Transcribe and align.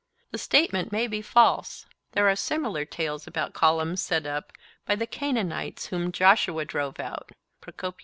The 0.31 0.39
statement 0.39 0.91
may 0.91 1.05
be 1.05 1.21
false—there 1.21 2.27
are 2.27 2.35
similar 2.35 2.85
tales 2.85 3.27
about 3.27 3.53
columns 3.53 4.01
set 4.01 4.25
up 4.25 4.51
'by 4.87 4.95
the 4.95 5.05
Canaanites 5.05 5.85
whom 5.89 6.11
Joshua 6.11 6.65
drove 6.65 6.99
out' 6.99 7.31
(Procop.) 7.61 7.99